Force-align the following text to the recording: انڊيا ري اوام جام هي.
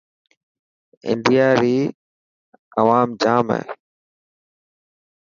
انڊيا 1.09 1.47
ري 1.61 1.77
اوام 2.81 3.09
جام 3.21 3.47
هي. 3.55 3.63